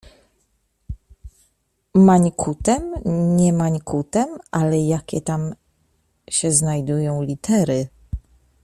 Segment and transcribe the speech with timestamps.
[1.93, 2.93] Mańkutem
[3.37, 5.55] nie mańkutem, ale jakie tam
[6.29, 7.87] się znajdują litery?